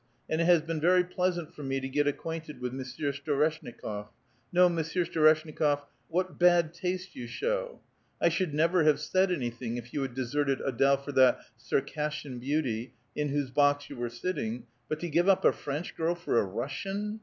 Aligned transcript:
And 0.27 0.41
it 0.41 0.45
has 0.45 0.63
been 0.63 0.81
very 0.81 1.03
pleasant 1.03 1.53
for 1.53 1.61
me 1.61 1.79
to 1.79 1.87
get 1.87 2.07
acquainted 2.07 2.59
with 2.59 2.73
Mon 2.73 2.83
sieur 2.83 3.11
Storeshnikof. 3.11 4.07
No, 4.51 4.67
Monsieur 4.67 5.05
Storeshnikof; 5.05 5.81
/y, 5.81 5.85
what 6.07 6.39
bad 6.39 6.73
taste 6.73 7.15
you 7.15 7.27
show! 7.27 7.81
I 8.19 8.29
should 8.29 8.51
never 8.51 8.83
have 8.83 8.99
said 8.99 9.31
anything 9.31 9.77
if 9.77 9.93
you 9.93 10.01
had 10.01 10.15
deserted 10.15 10.57
Ad^le 10.57 11.05
for 11.05 11.11
that 11.11 11.39
Circassian 11.55 12.41
beautv 12.41 12.89
in 13.15 13.29
whose 13.29 13.51
box 13.51 13.91
you 13.91 13.95
were 13.95 14.09
sitting; 14.09 14.65
but 14.89 14.99
to 15.01 15.07
give 15.07 15.29
up 15.29 15.45
a 15.45 15.51
French 15.51 15.95
girl 15.95 16.15
for 16.15 16.39
a 16.39 16.43
Russian 16.45 17.19